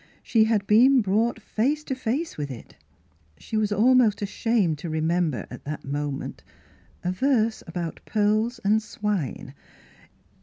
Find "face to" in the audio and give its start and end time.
1.39-1.93